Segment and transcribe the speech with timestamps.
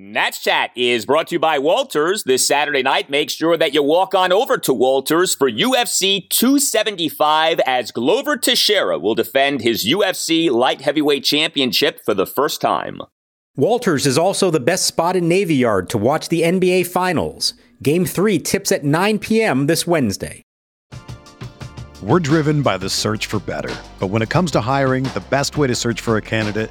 [0.00, 2.22] Nats Chat is brought to you by Walters.
[2.22, 7.58] This Saturday night, make sure that you walk on over to Walters for UFC 275
[7.66, 13.00] as Glover Teixeira will defend his UFC light heavyweight championship for the first time.
[13.56, 17.54] Walters is also the best spot in Navy Yard to watch the NBA Finals.
[17.82, 19.66] Game 3 tips at 9 p.m.
[19.66, 20.44] this Wednesday.
[22.04, 23.74] We're driven by the search for better.
[23.98, 26.70] But when it comes to hiring, the best way to search for a candidate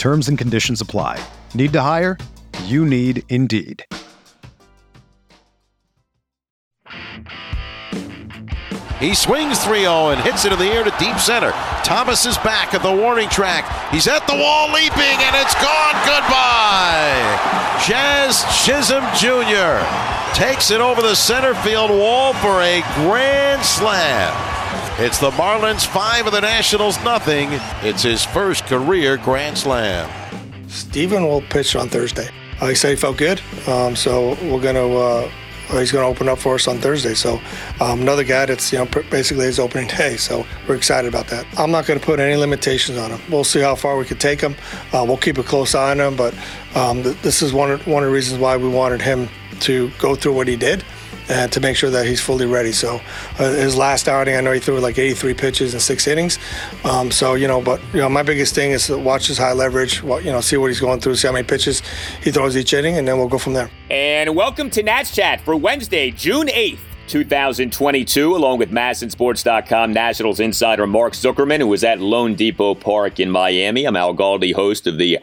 [0.00, 1.22] Terms and conditions apply.
[1.52, 2.16] Need to hire?
[2.64, 3.84] You need Indeed.
[8.98, 11.50] He swings 3 0 and hits it in the air to deep center.
[11.84, 13.92] Thomas is back at the warning track.
[13.92, 15.94] He's at the wall leaping, and it's gone.
[16.08, 17.20] Goodbye.
[17.86, 19.84] Jazz Chisholm Jr.
[20.34, 24.59] takes it over the center field wall for a grand slam.
[25.02, 27.48] It's the Marlins five of the Nationals nothing.
[27.80, 30.10] It's his first career grand slam.
[30.68, 32.28] Stephen will pitch on Thursday.
[32.60, 34.90] He said he felt good, um, so we're to.
[34.90, 35.30] Uh,
[35.78, 37.14] he's going to open up for us on Thursday.
[37.14, 37.40] So
[37.80, 40.18] um, another guy that's you know basically his opening day.
[40.18, 41.46] So we're excited about that.
[41.58, 43.20] I'm not going to put any limitations on him.
[43.30, 44.54] We'll see how far we can take him.
[44.92, 46.34] Uh, we'll keep a close eye on him, but
[46.74, 49.30] um, th- this is one of, one of the reasons why we wanted him
[49.60, 50.84] to go through what he did
[51.30, 52.72] and to make sure that he's fully ready.
[52.72, 53.00] So
[53.38, 56.38] uh, his last outing, I know he threw like 83 pitches in six innings.
[56.84, 59.52] Um, so you know, but you know, my biggest thing is to watch his high
[59.52, 60.02] leverage.
[60.02, 61.82] You know, see what he's going through, see how many pitches
[62.22, 63.70] he throws each inning, and then we'll go from there.
[63.90, 66.80] And welcome to Nats Chat for Wednesday, June 8th.
[67.06, 73.84] 2022, along with MASNsports.com Nationals insider Mark Zuckerman, who was at loanDepot Park in Miami.
[73.84, 75.18] I'm Al Galdi, host of the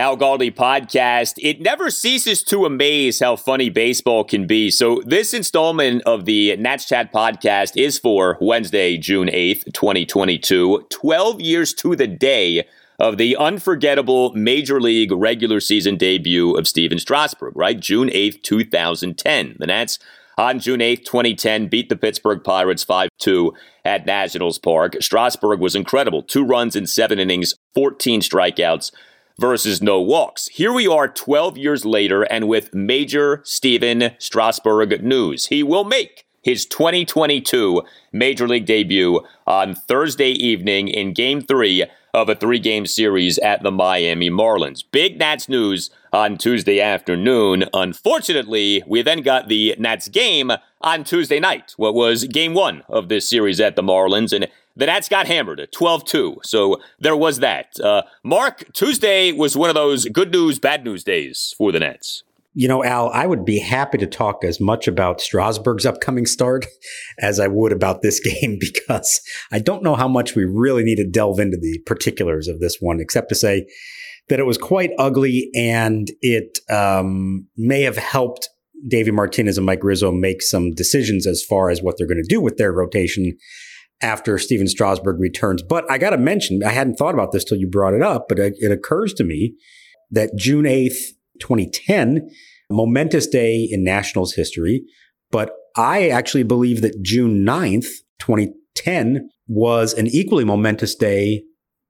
[0.00, 1.34] Al Galdi podcast.
[1.36, 4.70] It never ceases to amaze how funny baseball can be.
[4.70, 11.40] So, this installment of the Nats Chat podcast is for Wednesday, June 8th, 2022, 12
[11.42, 12.66] years to the day
[12.98, 17.78] of the unforgettable Major League regular season debut of Stephen Strasburg, right?
[17.78, 19.56] June 8th, 2010.
[19.58, 19.98] The Nats
[20.38, 23.52] on June 8th, 2010, beat the Pittsburgh Pirates 5 2
[23.84, 24.96] at Nationals Park.
[25.02, 26.22] Strasburg was incredible.
[26.22, 28.92] Two runs in seven innings, 14 strikeouts
[29.40, 30.48] versus no walks.
[30.48, 35.46] Here we are 12 years later, and with major Stephen Strasburg news.
[35.46, 42.28] He will make his 2022 Major League debut on Thursday evening in Game 3 of
[42.28, 44.82] a three game series at the Miami Marlins.
[44.90, 47.64] Big Nats news on Tuesday afternoon.
[47.72, 50.50] Unfortunately, we then got the Nats game
[50.80, 54.32] on Tuesday night, what was game one of this series at the Marlins.
[54.32, 56.36] And the Nats got hammered at 12 2.
[56.42, 57.78] So there was that.
[57.82, 62.22] Uh, Mark, Tuesday was one of those good news, bad news days for the Nats.
[62.52, 66.66] You know, Al, I would be happy to talk as much about Strasburg's upcoming start
[67.18, 69.20] as I would about this game because
[69.52, 72.78] I don't know how much we really need to delve into the particulars of this
[72.80, 73.66] one, except to say
[74.28, 78.48] that it was quite ugly and it um, may have helped
[78.88, 82.34] Davey Martinez and Mike Rizzo make some decisions as far as what they're going to
[82.34, 83.36] do with their rotation
[84.02, 85.62] after Stephen Strasburg returns.
[85.62, 88.26] But I got to mention, I hadn't thought about this till you brought it up,
[88.28, 89.54] but it, it occurs to me
[90.10, 92.30] that June 8th, 2010,
[92.70, 94.82] momentous day in Nationals history.
[95.30, 97.88] But I actually believe that June 9th,
[98.18, 101.42] 2010 was an equally momentous day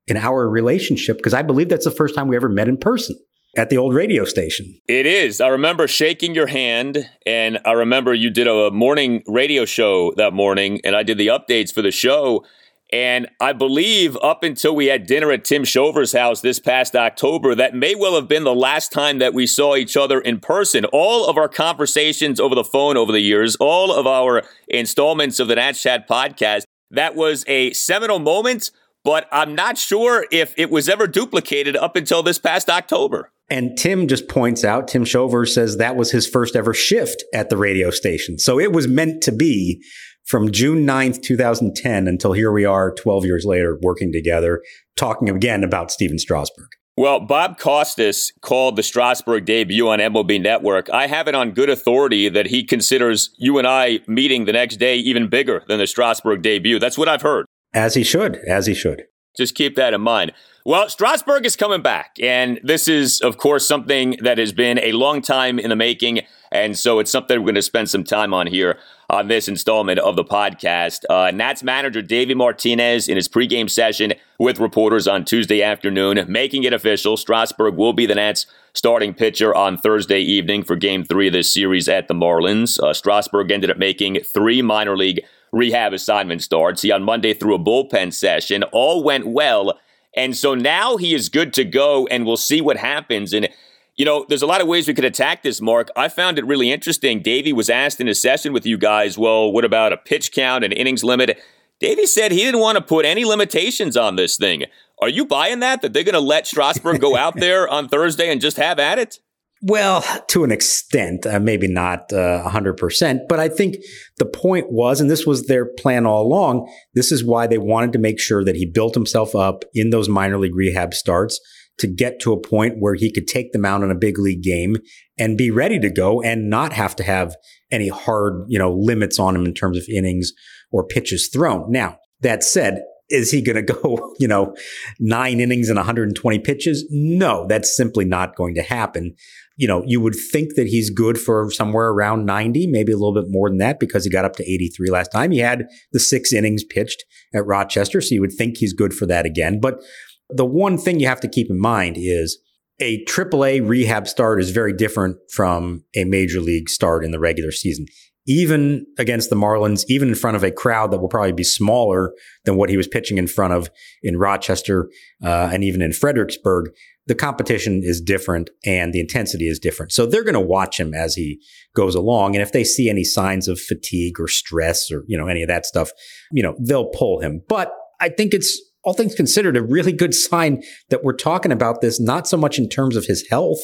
[0.06, 3.16] in our relationship because I believe that's the first time we ever met in person
[3.56, 4.80] at the old radio station.
[4.86, 5.40] It is.
[5.40, 10.32] I remember shaking your hand, and I remember you did a morning radio show that
[10.32, 12.44] morning, and I did the updates for the show.
[12.92, 17.54] And I believe up until we had dinner at Tim Shover's house this past October,
[17.54, 20.84] that may well have been the last time that we saw each other in person.
[20.86, 25.46] All of our conversations over the phone over the years, all of our installments of
[25.46, 28.72] the Nats Chat podcast, that was a seminal moment,
[29.04, 33.30] but I'm not sure if it was ever duplicated up until this past October.
[33.50, 37.50] And Tim just points out, Tim Shover says that was his first ever shift at
[37.50, 38.38] the radio station.
[38.38, 39.82] So it was meant to be
[40.24, 44.62] from June 9th, 2010 until here we are 12 years later working together,
[44.96, 46.68] talking again about Stephen Strasburg.
[46.96, 50.90] Well, Bob Costas called the Strasburg debut on MLB Network.
[50.90, 54.76] I have it on good authority that he considers you and I meeting the next
[54.76, 56.78] day even bigger than the Strasburg debut.
[56.78, 57.46] That's what I've heard.
[57.72, 59.04] As he should, as he should.
[59.36, 60.32] Just keep that in mind.
[60.64, 64.92] Well, Strasburg is coming back, and this is, of course, something that has been a
[64.92, 66.20] long time in the making,
[66.52, 68.78] and so it's something we're going to spend some time on here
[69.08, 71.00] on this installment of the podcast.
[71.08, 76.64] Uh, Nats manager Davey Martinez in his pregame session with reporters on Tuesday afternoon, making
[76.64, 77.16] it official.
[77.16, 81.52] Strasburg will be the Nats starting pitcher on Thursday evening for Game Three of this
[81.52, 82.78] series at the Marlins.
[82.78, 85.22] Uh, Strasburg ended up making three minor league
[85.52, 86.82] rehab assignment starts.
[86.82, 88.62] He on Monday threw a bullpen session.
[88.64, 89.78] All went well.
[90.16, 93.32] And so now he is good to go, and we'll see what happens.
[93.32, 93.48] And,
[93.96, 95.88] you know, there's a lot of ways we could attack this, Mark.
[95.94, 97.22] I found it really interesting.
[97.22, 100.64] Davey was asked in a session with you guys, well, what about a pitch count
[100.64, 101.40] and innings limit?
[101.78, 104.64] Davey said he didn't want to put any limitations on this thing.
[105.00, 105.80] Are you buying that?
[105.80, 108.98] That they're going to let Strasburg go out there on Thursday and just have at
[108.98, 109.20] it?
[109.62, 113.76] Well, to an extent, uh, maybe not uh, 100%, but I think
[114.16, 117.92] the point was, and this was their plan all along, this is why they wanted
[117.92, 121.38] to make sure that he built himself up in those minor league rehab starts
[121.78, 124.42] to get to a point where he could take them out in a big league
[124.42, 124.76] game
[125.18, 127.36] and be ready to go and not have to have
[127.70, 130.32] any hard, you know, limits on him in terms of innings
[130.72, 131.70] or pitches thrown.
[131.70, 134.54] Now, that said, is he going to go, you know,
[134.98, 136.86] nine innings and 120 pitches?
[136.90, 139.16] No, that's simply not going to happen
[139.60, 143.12] you know, you would think that he's good for somewhere around 90, maybe a little
[143.12, 145.32] bit more than that because he got up to 83 last time.
[145.32, 147.04] He had the six innings pitched
[147.34, 149.60] at Rochester, so you would think he's good for that again.
[149.60, 149.82] But
[150.30, 152.38] the one thing you have to keep in mind is
[152.80, 157.52] a AAA rehab start is very different from a major league start in the regular
[157.52, 157.84] season.
[158.26, 162.14] Even against the Marlins, even in front of a crowd that will probably be smaller
[162.46, 163.68] than what he was pitching in front of
[164.02, 164.88] in Rochester
[165.22, 166.70] uh, and even in Fredericksburg,
[167.10, 169.90] the competition is different and the intensity is different.
[169.90, 171.40] So they're going to watch him as he
[171.74, 172.36] goes along.
[172.36, 175.48] And if they see any signs of fatigue or stress or, you know, any of
[175.48, 175.90] that stuff,
[176.30, 177.42] you know, they'll pull him.
[177.48, 181.80] But I think it's all things considered a really good sign that we're talking about
[181.80, 183.58] this, not so much in terms of his health,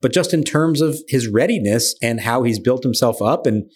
[0.00, 3.44] but just in terms of his readiness and how he's built himself up.
[3.46, 3.70] And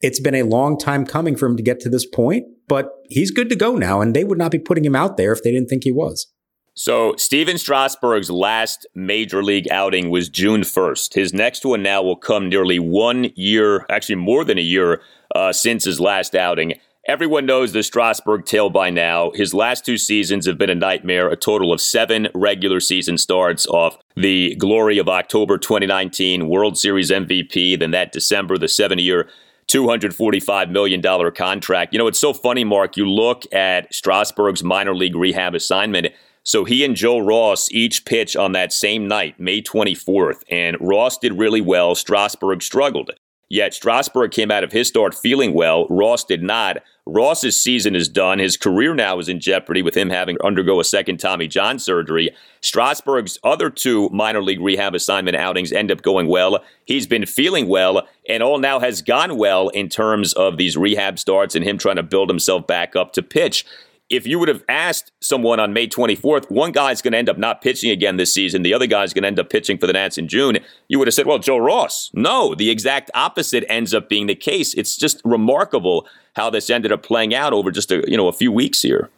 [0.00, 3.32] it's been a long time coming for him to get to this point, but he's
[3.32, 4.00] good to go now.
[4.00, 6.28] And they would not be putting him out there if they didn't think he was.
[6.74, 11.14] So, Stephen Strasburg's last major league outing was June 1st.
[11.14, 15.02] His next one now will come nearly one year, actually more than a year,
[15.34, 16.74] uh, since his last outing.
[17.08, 19.32] Everyone knows the Strasburg tale by now.
[19.34, 23.66] His last two seasons have been a nightmare, a total of seven regular season starts
[23.66, 29.28] off the glory of October 2019 World Series MVP, then that December, the seven year,
[29.68, 31.92] $245 million contract.
[31.92, 32.96] You know, it's so funny, Mark.
[32.96, 36.08] You look at Strasburg's minor league rehab assignment
[36.42, 41.18] so he and Joe Ross each pitch on that same night, May 24th, and Ross
[41.18, 41.94] did really well.
[41.94, 43.10] Strasburg struggled.
[43.52, 45.88] Yet Strasburg came out of his start feeling well.
[45.88, 46.78] Ross did not.
[47.04, 48.38] Ross's season is done.
[48.38, 51.80] His career now is in jeopardy with him having to undergo a second Tommy John
[51.80, 52.30] surgery.
[52.60, 56.62] Strasburg's other two minor league rehab assignment outings end up going well.
[56.84, 61.18] He's been feeling well, and all now has gone well in terms of these rehab
[61.18, 63.66] starts and him trying to build himself back up to pitch
[64.10, 67.38] if you would have asked someone on May 24th, one guy's going to end up
[67.38, 69.92] not pitching again this season, the other guy's going to end up pitching for the
[69.92, 72.10] Nats in June, you would have said, well, Joe Ross.
[72.12, 74.74] No, the exact opposite ends up being the case.
[74.74, 78.32] It's just remarkable how this ended up playing out over just a, you know, a
[78.32, 79.10] few weeks here.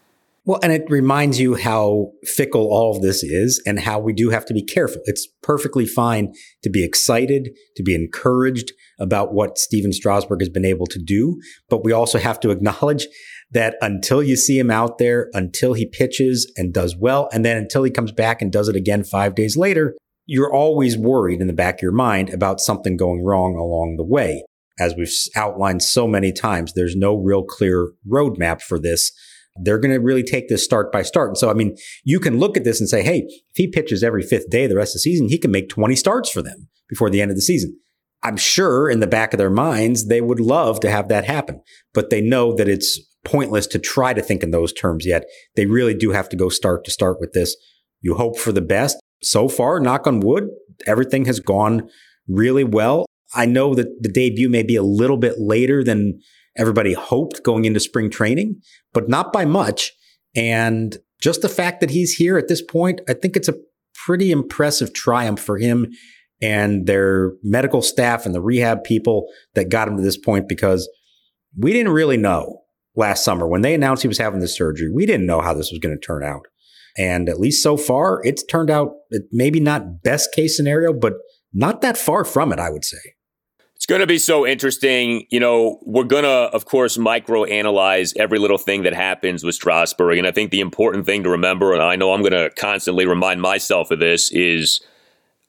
[0.44, 4.30] Well, and it reminds you how fickle all of this is and how we do
[4.30, 5.00] have to be careful.
[5.04, 6.34] It's perfectly fine
[6.64, 11.40] to be excited, to be encouraged about what Stephen Strasburg has been able to do,
[11.68, 13.06] but we also have to acknowledge
[13.52, 17.56] that until you see him out there, until he pitches and does well, and then
[17.56, 19.94] until he comes back and does it again five days later,
[20.26, 24.04] you're always worried in the back of your mind about something going wrong along the
[24.04, 24.44] way.
[24.78, 29.12] As we've outlined so many times, there's no real clear roadmap for this.
[29.56, 31.28] They're going to really take this start by start.
[31.28, 34.02] And so, I mean, you can look at this and say, hey, if he pitches
[34.02, 36.68] every fifth day the rest of the season, he can make 20 starts for them
[36.88, 37.78] before the end of the season.
[38.22, 41.60] I'm sure in the back of their minds, they would love to have that happen,
[41.92, 45.24] but they know that it's pointless to try to think in those terms yet.
[45.56, 47.56] They really do have to go start to start with this.
[48.00, 48.98] You hope for the best.
[49.22, 50.48] So far, knock on wood,
[50.86, 51.88] everything has gone
[52.28, 53.06] really well.
[53.34, 56.20] I know that the debut may be a little bit later than
[56.56, 58.60] everybody hoped going into spring training,
[58.92, 59.92] but not by much.
[60.34, 63.56] And just the fact that he's here at this point, I think it's a
[64.04, 65.86] pretty impressive triumph for him
[66.42, 70.90] and their medical staff and the rehab people that got him to this point because
[71.56, 72.61] we didn't really know
[72.94, 74.90] last summer when they announced he was having this surgery.
[74.92, 76.46] We didn't know how this was going to turn out.
[76.98, 78.92] And at least so far, it's turned out
[79.30, 81.14] maybe not best case scenario, but
[81.52, 82.98] not that far from it, I would say.
[83.74, 85.26] It's going to be so interesting.
[85.30, 89.56] You know, we're going to, of course, micro analyze every little thing that happens with
[89.56, 90.18] Strasburg.
[90.18, 93.06] And I think the important thing to remember, and I know I'm going to constantly
[93.06, 94.80] remind myself of this, is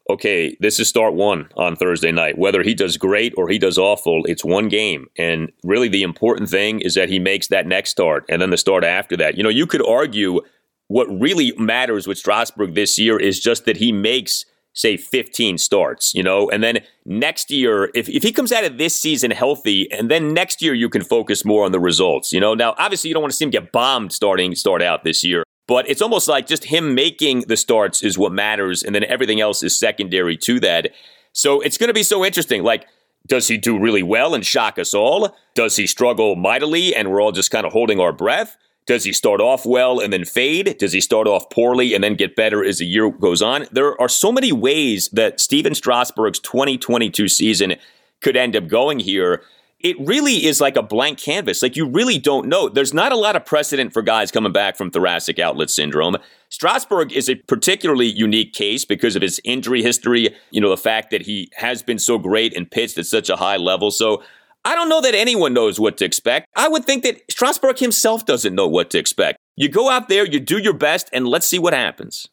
[0.09, 2.37] okay, this is start one on Thursday night.
[2.37, 5.07] Whether he does great or he does awful, it's one game.
[5.17, 8.57] And really, the important thing is that he makes that next start and then the
[8.57, 9.37] start after that.
[9.37, 10.41] You know, you could argue
[10.87, 16.13] what really matters with Strasburg this year is just that he makes say 15 starts,
[16.15, 19.89] you know, and then next year, if, if he comes out of this season healthy,
[19.91, 22.55] and then next year you can focus more on the results, you know.
[22.55, 25.43] Now, obviously, you don't want to see him get bombed starting start out this year,
[25.73, 29.41] but it's almost like just him making the starts is what matters, and then everything
[29.41, 30.91] else is secondary to that.
[31.31, 32.61] So it's going to be so interesting.
[32.61, 32.85] Like,
[33.25, 35.35] does he do really well and shock us all?
[35.55, 38.55] Does he struggle mightily and we're all just kind of holding our breath?
[38.85, 40.77] Does he start off well and then fade?
[40.77, 43.65] Does he start off poorly and then get better as the year goes on?
[43.71, 47.77] There are so many ways that Stephen Strasburg's 2022 season
[48.21, 49.41] could end up going here.
[49.83, 51.61] It really is like a blank canvas.
[51.61, 52.69] Like you really don't know.
[52.69, 56.15] There's not a lot of precedent for guys coming back from thoracic outlet syndrome.
[56.47, 61.11] Strasburg is a particularly unique case because of his injury history, you know, the fact
[61.11, 63.91] that he has been so great and pitched at such a high level.
[63.91, 64.23] So
[64.65, 66.47] I don't know that anyone knows what to expect.
[66.55, 69.37] I would think that Strasburg himself doesn't know what to expect.
[69.55, 72.27] You go out there, you do your best, and let's see what happens.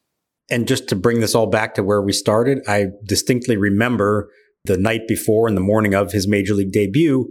[0.49, 4.29] And just to bring this all back to where we started, I distinctly remember
[4.65, 7.27] the night before and the morning of his major league debut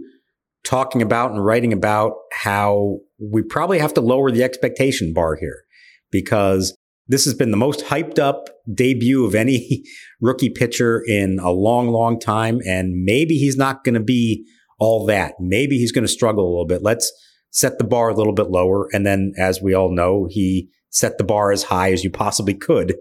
[0.63, 5.63] talking about and writing about how we probably have to lower the expectation bar here
[6.11, 6.75] because
[7.07, 9.83] this has been the most hyped up debut of any
[10.21, 12.59] rookie pitcher in a long, long time.
[12.65, 14.45] And maybe he's not going to be
[14.79, 15.35] all that.
[15.39, 16.83] Maybe he's going to struggle a little bit.
[16.83, 17.11] Let's
[17.49, 18.87] set the bar a little bit lower.
[18.93, 22.53] And then, as we all know, he set the bar as high as you possibly
[22.53, 22.95] could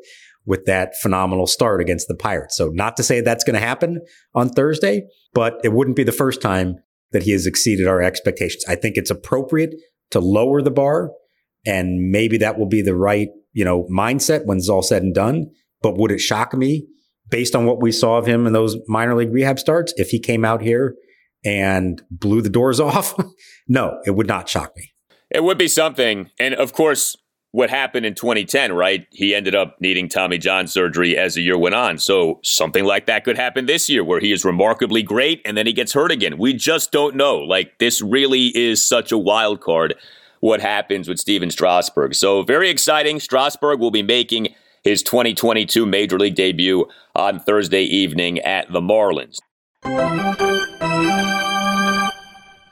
[0.50, 2.57] with that phenomenal start against the Pirates.
[2.57, 4.00] So, not to say that's going to happen
[4.35, 6.75] on Thursday, but it wouldn't be the first time
[7.12, 8.64] that he has exceeded our expectations.
[8.69, 9.76] I think it's appropriate
[10.11, 11.12] to lower the bar,
[11.64, 15.14] and maybe that will be the right, you know, mindset when it's all said and
[15.14, 15.47] done.
[15.83, 16.88] But would it shock me
[17.30, 20.19] based on what we saw of him in those minor league rehab starts if he
[20.19, 20.97] came out here
[21.45, 23.14] and blew the doors off,
[23.69, 24.92] no, it would not shock me.
[25.30, 26.28] It would be something.
[26.40, 27.16] And of course,
[27.52, 29.07] what happened in 2010, right?
[29.11, 31.99] He ended up needing Tommy John surgery as the year went on.
[31.99, 35.66] So something like that could happen this year where he is remarkably great and then
[35.66, 36.38] he gets hurt again.
[36.38, 37.38] We just don't know.
[37.38, 39.95] Like this really is such a wild card
[40.40, 42.14] what happens with Stephen Strasburg.
[42.14, 43.21] So very exciting.
[43.21, 49.38] Strasburg will be making his 2022 Major League debut on Thursday evening at the Marlins.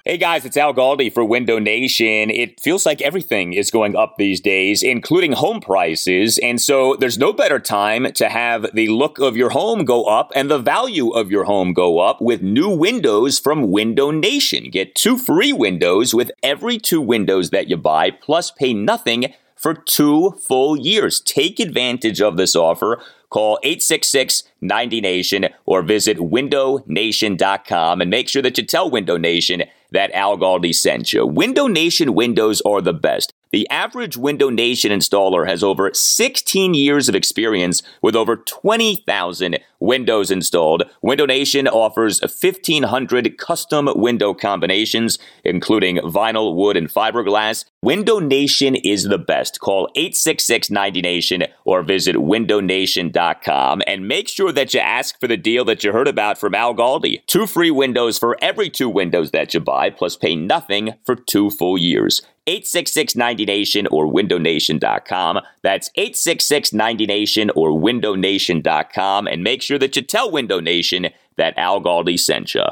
[0.09, 2.31] Hey guys, it's Al Galdi for Window Nation.
[2.31, 6.39] It feels like everything is going up these days, including home prices.
[6.39, 10.33] And so there's no better time to have the look of your home go up
[10.35, 14.71] and the value of your home go up with new windows from Window Nation.
[14.71, 19.75] Get two free windows with every two windows that you buy, plus pay nothing for
[19.75, 21.21] two full years.
[21.21, 23.03] Take advantage of this offer.
[23.29, 29.65] Call 866 90 Nation or visit windownation.com and make sure that you tell Window Nation
[29.91, 31.27] that Al Galdi sent you.
[31.27, 33.33] Window Nation windows are the best.
[33.51, 40.31] The average Window Nation installer has over 16 years of experience with over 20,000 windows
[40.31, 40.83] installed.
[41.03, 47.65] Window Nation offers 1,500 custom window combinations, including vinyl, wood, and fiberglass.
[47.81, 49.61] Window Nation is the best.
[49.61, 55.37] Call 866 90 Nation or visit windownation.com and make sure that you ask for the
[55.37, 57.25] deal that you heard about from Al Galdi.
[57.27, 61.51] Two free windows for every two windows that you buy, plus pay nothing for two
[61.51, 62.23] full years.
[62.49, 65.41] 866 90 Nation or windownation.com.
[65.63, 69.27] That's 866 90 Nation or windownation.com.
[69.27, 72.65] And make sure that you tell Window Nation that Al Galdi sent you.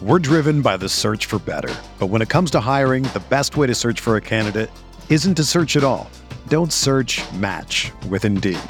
[0.00, 1.74] We're driven by the search for better.
[1.98, 4.70] But when it comes to hiring, the best way to search for a candidate
[5.08, 6.08] isn't to search at all.
[6.46, 8.60] Don't search match with Indeed.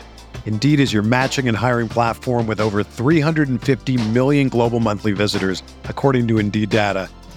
[0.46, 6.26] Indeed is your matching and hiring platform with over 350 million global monthly visitors, according
[6.28, 7.10] to Indeed data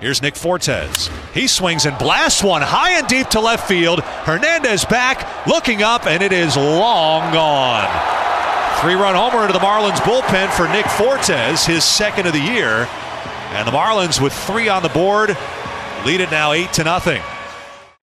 [0.00, 1.10] Here's Nick Fortes.
[1.34, 4.00] He swings and blasts one high and deep to left field.
[4.00, 7.88] Hernandez back, looking up, and it is long gone.
[8.80, 12.88] Three run homer into the Marlins bullpen for Nick Fortes, his second of the year.
[13.52, 15.36] And the Marlins, with three on the board,
[16.06, 17.20] lead it now 8 to nothing.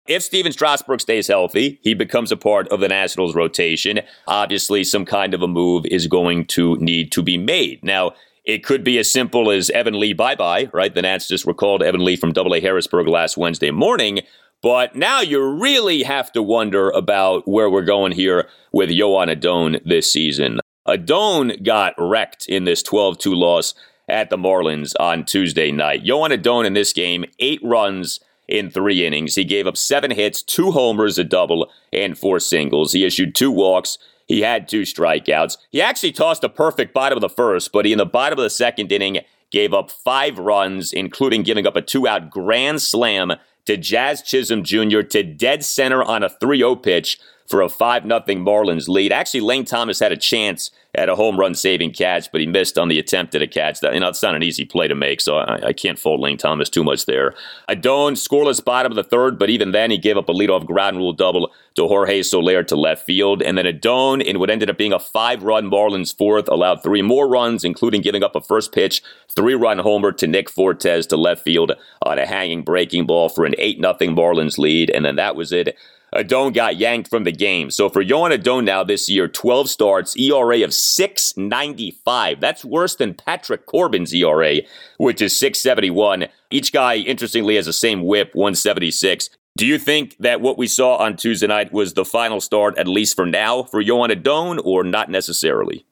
[0.07, 4.01] If Stephen Strasburg stays healthy, he becomes a part of the Nationals rotation.
[4.27, 7.83] Obviously, some kind of a move is going to need to be made.
[7.83, 8.13] Now,
[8.45, 10.93] it could be as simple as Evan Lee bye bye, right?
[10.93, 14.21] The Nats just recalled Evan Lee from Double A Harrisburg last Wednesday morning.
[14.61, 19.77] But now you really have to wonder about where we're going here with Joan Adon
[19.85, 20.59] this season.
[20.87, 23.73] Adon got wrecked in this 12 2 loss
[24.07, 26.03] at the Marlins on Tuesday night.
[26.03, 29.35] Joan Adon in this game, eight runs in three innings.
[29.35, 32.93] He gave up seven hits, two homers, a double, and four singles.
[32.93, 33.97] He issued two walks
[34.27, 35.57] he had two strikeouts.
[35.71, 38.43] He actually tossed a perfect bottom of the first, but he, in the bottom of
[38.43, 39.19] the second inning,
[39.51, 43.33] gave up five runs, including giving up a two out grand slam
[43.65, 45.01] to Jazz Chisholm Jr.
[45.01, 49.11] to dead center on a 3 0 pitch for a 5 0 Marlins lead.
[49.11, 52.77] Actually, Lane Thomas had a chance at a home run saving catch, but he missed
[52.77, 53.81] on the attempt at a catch.
[53.81, 56.21] That you know, it's not an easy play to make, so I, I can't fault
[56.21, 57.35] Lane Thomas too much there.
[57.67, 60.97] Adon scoreless bottom of the third, but even then he gave up a leadoff ground
[60.97, 64.77] rule double to Jorge Soler to left field, and then Adon in what ended up
[64.77, 69.03] being a five-run Marlins fourth allowed three more runs, including giving up a first pitch
[69.35, 73.55] three-run homer to Nick Fortes to left field on a hanging breaking ball for an
[73.57, 75.77] eight nothing Marlins lead, and then that was it.
[76.15, 77.69] Uh, Adon got yanked from the game.
[77.69, 82.39] So for Joan Adon now this year, 12 starts, ERA of 695.
[82.39, 84.61] That's worse than Patrick Corbin's ERA,
[84.97, 86.27] which is 671.
[86.51, 89.29] Each guy, interestingly, has the same whip, 176.
[89.57, 92.87] Do you think that what we saw on Tuesday night was the final start, at
[92.87, 95.85] least for now, for Joan Adon, or not necessarily?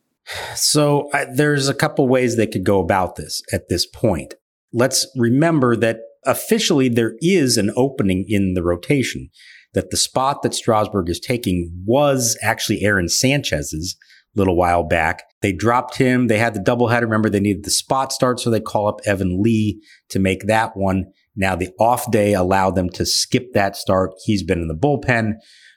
[0.55, 4.35] So I, there's a couple ways they could go about this at this point.
[4.71, 9.29] Let's remember that officially there is an opening in the rotation
[9.73, 13.97] that the spot that Strasburg is taking was actually Aaron Sanchez's
[14.35, 15.23] little while back.
[15.41, 16.27] They dropped him.
[16.27, 17.01] They had the doubleheader.
[17.01, 20.75] Remember, they needed the spot start, so they call up Evan Lee to make that
[20.75, 21.05] one.
[21.35, 24.11] Now the off day allowed them to skip that start.
[24.23, 25.33] He's been in the bullpen.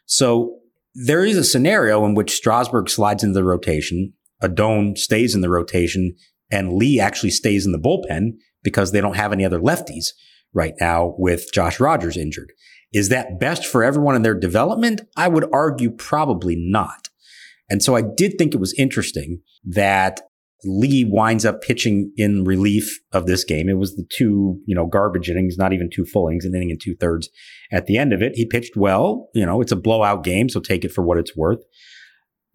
[0.07, 0.59] So
[0.95, 5.51] there is a scenario in which Strasburg slides into the rotation, Adon stays in the
[5.51, 6.15] rotation,
[6.51, 8.33] and Lee actually stays in the bullpen
[8.63, 10.09] because they don't have any other lefties
[10.53, 12.53] right now with Josh Rogers injured.
[12.93, 15.03] Is that best for everyone in their development?
[15.17, 17.09] I would argue probably not.
[17.69, 20.21] And so I did think it was interesting that
[20.65, 23.69] Lee winds up pitching in relief of this game.
[23.69, 26.71] It was the two, you know, garbage innings, not even two full innings, an inning
[26.71, 27.29] and two thirds
[27.71, 28.33] at the end of it.
[28.35, 29.29] He pitched well.
[29.35, 31.63] You know, it's a blowout game, so take it for what it's worth.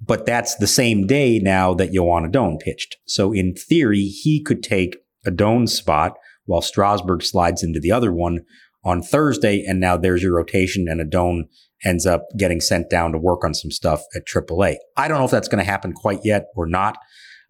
[0.04, 2.98] But that's the same day now that Joan Adon pitched.
[3.06, 6.14] So in theory, he could take Adon's spot
[6.46, 8.40] while Strasburg slides into the other one
[8.84, 9.64] on Thursday.
[9.66, 11.48] And now there's your rotation and Adon
[11.84, 14.76] ends up getting sent down to work on some stuff at AAA.
[14.98, 16.98] I don't know if that's going to happen quite yet or not,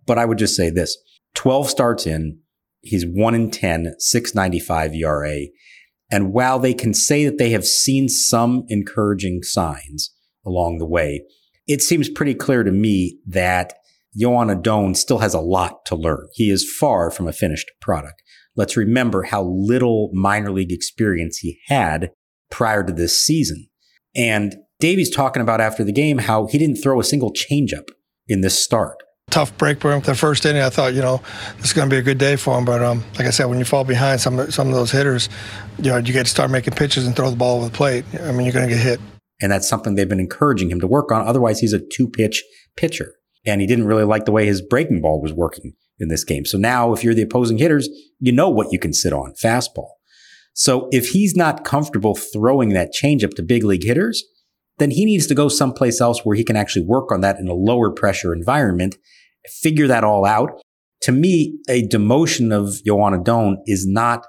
[0.06, 0.98] but I would just say this
[1.36, 2.40] 12 starts in.
[2.82, 5.38] He's 1 in 10, 695 ERA.
[6.12, 10.14] And while they can say that they have seen some encouraging signs
[10.46, 11.24] along the way,
[11.68, 13.74] it seems pretty clear to me that
[14.18, 16.28] Joan Adon still has a lot to learn.
[16.34, 18.22] He is far from a finished product.
[18.56, 22.12] Let's remember how little minor league experience he had
[22.50, 23.68] prior to this season.
[24.16, 27.88] And Davey's talking about after the game how he didn't throw a single changeup
[28.28, 28.98] in this start.
[29.30, 30.02] Tough break for him.
[30.02, 31.22] The first inning, I thought, you know,
[31.58, 32.66] this is going to be a good day for him.
[32.66, 35.30] But um, like I said, when you fall behind some some of those hitters,
[35.78, 38.04] you know, you get to start making pitches and throw the ball over the plate.
[38.20, 39.00] I mean, you're going to get hit.
[39.42, 41.26] And that's something they've been encouraging him to work on.
[41.26, 42.44] Otherwise, he's a two pitch
[42.76, 43.14] pitcher.
[43.46, 46.46] And he didn't really like the way his breaking ball was working in this game.
[46.46, 49.90] So now if you're the opposing hitters, you know what you can sit on fastball.
[50.54, 54.24] So if he's not comfortable throwing that changeup to big league hitters,
[54.78, 57.48] then he needs to go someplace else where he can actually work on that in
[57.48, 58.96] a lower pressure environment,
[59.62, 60.62] figure that all out.
[61.04, 64.26] To me, a demotion of Joan Adon is not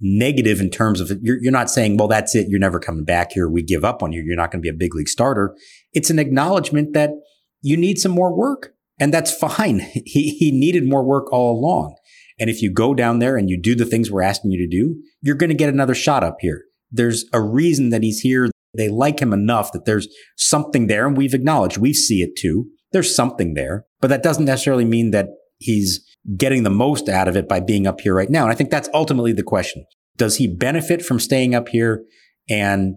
[0.00, 2.46] negative in terms of you're, you're not saying, well, that's it.
[2.48, 3.48] You're never coming back here.
[3.48, 4.22] We give up on you.
[4.22, 5.56] You're not going to be a big league starter.
[5.92, 7.10] It's an acknowledgement that
[7.60, 9.80] you need some more work and that's fine.
[10.04, 11.96] He, he needed more work all along.
[12.38, 14.68] And if you go down there and you do the things we're asking you to
[14.68, 16.62] do, you're going to get another shot up here.
[16.90, 18.48] There's a reason that he's here.
[18.76, 21.06] They like him enough that there's something there.
[21.06, 22.66] And we've acknowledged we see it too.
[22.92, 25.26] There's something there, but that doesn't necessarily mean that
[25.58, 26.04] he's
[26.36, 28.44] getting the most out of it by being up here right now.
[28.44, 29.84] And I think that's ultimately the question.
[30.16, 32.04] Does he benefit from staying up here
[32.48, 32.96] and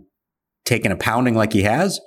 [0.66, 2.00] taking a pounding like he has?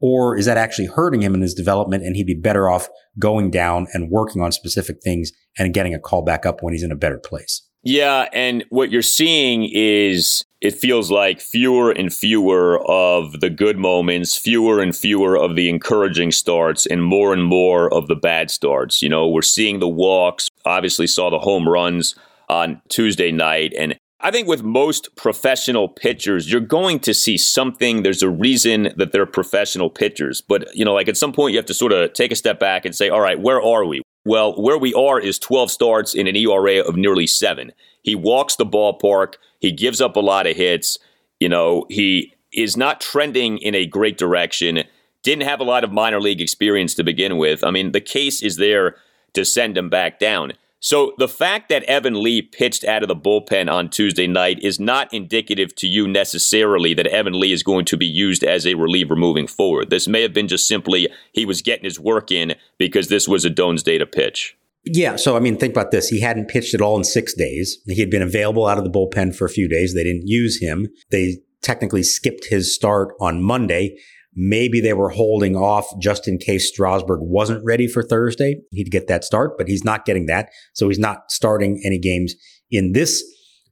[0.00, 3.50] Or is that actually hurting him in his development and he'd be better off going
[3.50, 6.92] down and working on specific things and getting a call back up when he's in
[6.92, 7.62] a better place?
[7.82, 8.28] Yeah.
[8.32, 14.36] And what you're seeing is it feels like fewer and fewer of the good moments,
[14.36, 19.00] fewer and fewer of the encouraging starts, and more and more of the bad starts.
[19.00, 22.16] You know, we're seeing the walks, obviously, saw the home runs
[22.48, 23.72] on Tuesday night.
[23.78, 28.02] And I think with most professional pitchers, you're going to see something.
[28.02, 30.40] There's a reason that they're professional pitchers.
[30.40, 32.58] But, you know, like at some point, you have to sort of take a step
[32.58, 34.02] back and say, all right, where are we?
[34.24, 37.72] Well, where we are is 12 starts in an ERA of nearly seven.
[38.02, 39.34] He walks the ballpark.
[39.60, 40.98] He gives up a lot of hits.
[41.38, 44.82] You know, he is not trending in a great direction.
[45.22, 47.62] Didn't have a lot of minor league experience to begin with.
[47.62, 48.96] I mean, the case is there
[49.34, 50.54] to send him back down.
[50.80, 54.78] So the fact that Evan Lee pitched out of the bullpen on Tuesday night is
[54.78, 58.74] not indicative to you necessarily that Evan Lee is going to be used as a
[58.74, 59.90] reliever moving forward.
[59.90, 63.44] This may have been just simply he was getting his work in because this was
[63.44, 64.56] Adon's day to pitch.
[64.84, 65.16] Yeah.
[65.16, 66.08] So, I mean, think about this.
[66.08, 67.78] He hadn't pitched at all in six days.
[67.86, 69.94] He had been available out of the bullpen for a few days.
[69.94, 70.88] They didn't use him.
[71.10, 73.98] They technically skipped his start on Monday.
[74.40, 78.60] Maybe they were holding off just in case Strasburg wasn't ready for Thursday.
[78.70, 80.50] He'd get that start, but he's not getting that.
[80.74, 82.36] So he's not starting any games
[82.70, 83.20] in this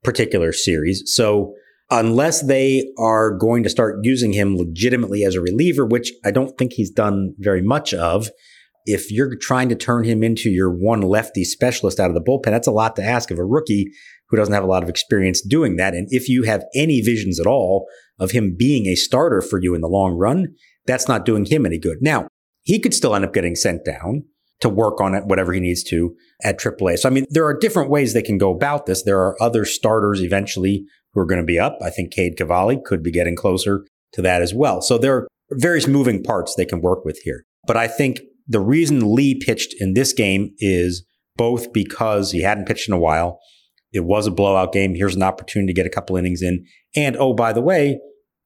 [0.02, 1.04] particular series.
[1.06, 1.54] So
[1.88, 6.58] unless they are going to start using him legitimately as a reliever, which I don't
[6.58, 8.28] think he's done very much of,
[8.86, 12.46] if you're trying to turn him into your one lefty specialist out of the bullpen,
[12.46, 13.92] that's a lot to ask of a rookie
[14.28, 15.94] who doesn't have a lot of experience doing that.
[15.94, 17.86] And if you have any visions at all
[18.18, 20.54] of him being a starter for you in the long run,
[20.86, 21.98] that's not doing him any good.
[22.00, 22.28] Now,
[22.62, 24.24] he could still end up getting sent down
[24.60, 26.98] to work on it, whatever he needs to at AAA.
[26.98, 29.02] So, I mean, there are different ways they can go about this.
[29.02, 31.78] There are other starters eventually who are going to be up.
[31.82, 34.80] I think Cade Cavalli could be getting closer to that as well.
[34.80, 37.44] So there are various moving parts they can work with here.
[37.66, 41.04] But I think the reason Lee pitched in this game is
[41.36, 43.38] both because he hadn't pitched in a while.
[43.92, 44.94] It was a blowout game.
[44.94, 46.66] Here's an opportunity to get a couple innings in.
[46.94, 47.98] And oh, by the way,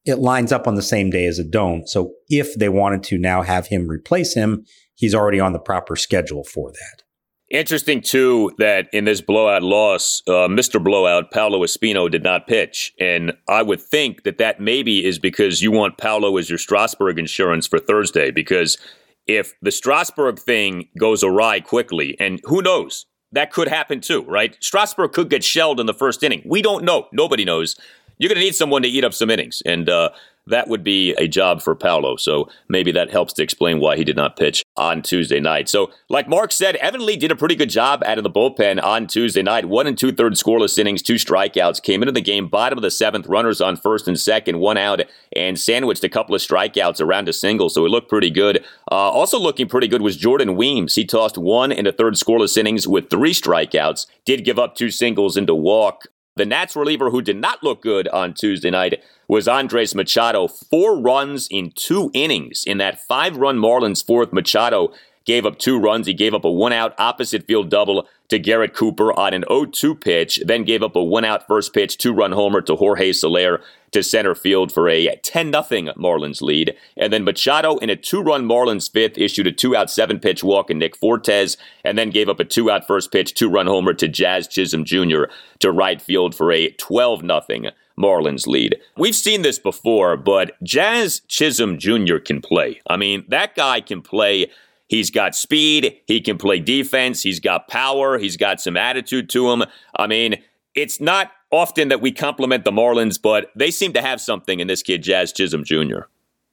[0.05, 1.87] it lines up on the same day as Adon.
[1.87, 5.97] So if they wanted to now have him replace him, he's already on the proper
[5.97, 7.03] schedule for that.
[7.51, 10.83] Interesting, too, that in this blowout loss, uh, Mr.
[10.83, 12.95] Blowout, Paolo Espino, did not pitch.
[13.01, 17.19] And I would think that that maybe is because you want Paolo as your Strasburg
[17.19, 18.31] insurance for Thursday.
[18.31, 18.79] Because
[19.27, 24.57] if the Strasburg thing goes awry quickly, and who knows, that could happen too, right?
[24.61, 26.43] Strasburg could get shelled in the first inning.
[26.45, 27.09] We don't know.
[27.13, 27.77] Nobody knows.
[28.19, 29.63] You're going to need someone to eat up some innings.
[29.65, 30.11] And uh,
[30.51, 32.17] that would be a job for Paolo.
[32.17, 35.69] So maybe that helps to explain why he did not pitch on Tuesday night.
[35.69, 38.83] So, like Mark said, Evan Lee did a pretty good job out of the bullpen
[38.83, 39.67] on Tuesday night.
[39.67, 41.83] One and two thirds scoreless innings, two strikeouts.
[41.83, 45.01] Came into the game bottom of the seventh, runners on first and second, one out,
[45.37, 47.69] and sandwiched a couple of strikeouts around a single.
[47.69, 48.65] So he looked pretty good.
[48.91, 50.95] Uh, also looking pretty good was Jordan Weems.
[50.95, 54.07] He tossed one and a third scoreless innings with three strikeouts.
[54.25, 56.07] Did give up two singles and into walk.
[56.37, 60.47] The Nats reliever who did not look good on Tuesday night was Andres Machado.
[60.47, 62.65] Four runs in two innings.
[62.65, 64.93] In that five run Marlins fourth, Machado
[65.25, 66.07] gave up two runs.
[66.07, 69.67] He gave up a one out opposite field double to Garrett Cooper on an 0
[69.67, 73.13] 2 pitch, then gave up a one out first pitch, two run homer to Jorge
[73.13, 73.61] Soler
[73.93, 75.63] to center field for a 10 0
[75.97, 76.77] Marlins lead.
[76.97, 80.43] And then Machado in a two run Marlins fifth issued a two out seven pitch
[80.45, 83.67] walk in Nick Fortes, and then gave up a two out first pitch, two run
[83.67, 85.25] homer to Jazz Chisholm Jr.
[85.61, 88.77] to right field for a 12 0 Marlins lead.
[88.97, 92.17] We've seen this before, but Jazz Chisholm Jr.
[92.19, 92.81] can play.
[92.89, 94.51] I mean, that guy can play.
[94.89, 96.01] He's got speed.
[96.07, 97.23] He can play defense.
[97.23, 98.19] He's got power.
[98.19, 99.65] He's got some attitude to him.
[99.95, 100.43] I mean,
[100.75, 104.67] it's not often that we compliment the Marlins, but they seem to have something in
[104.67, 106.03] this kid, Jazz Chisholm Jr.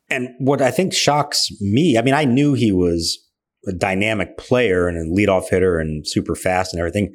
[0.09, 3.19] And what I think shocks me, I mean, I knew he was
[3.67, 7.13] a dynamic player and a leadoff hitter and super fast and everything.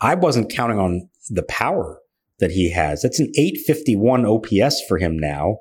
[0.00, 2.00] I wasn't counting on the power
[2.38, 3.02] that he has.
[3.02, 5.58] That's an 851 OPS for him now.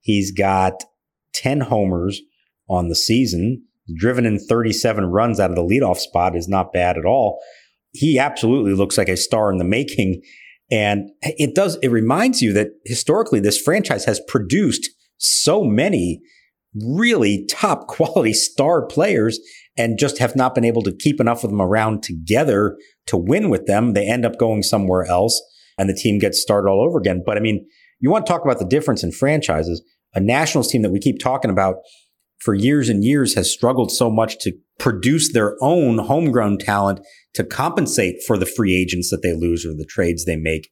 [0.00, 0.82] He's got
[1.34, 2.20] 10 homers
[2.68, 6.96] on the season, driven in 37 runs out of the leadoff spot is not bad
[6.96, 7.40] at all.
[7.92, 10.22] He absolutely looks like a star in the making.
[10.72, 16.22] And it does, it reminds you that historically this franchise has produced so many
[16.74, 19.38] really top quality star players
[19.76, 23.50] and just have not been able to keep enough of them around together to win
[23.50, 23.92] with them.
[23.92, 25.40] They end up going somewhere else
[25.76, 27.22] and the team gets started all over again.
[27.24, 27.66] But I mean,
[28.00, 29.82] you want to talk about the difference in franchises.
[30.14, 31.76] A Nationals team that we keep talking about
[32.42, 37.00] for years and years has struggled so much to produce their own homegrown talent
[37.34, 40.68] to compensate for the free agents that they lose or the trades they make.